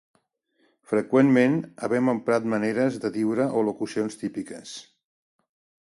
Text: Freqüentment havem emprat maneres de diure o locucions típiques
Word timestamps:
Freqüentment 0.91 1.59
havem 1.89 2.09
emprat 2.15 2.47
maneres 2.55 2.99
de 3.05 3.13
diure 3.19 3.47
o 3.61 3.65
locucions 3.71 4.19
típiques 4.23 4.77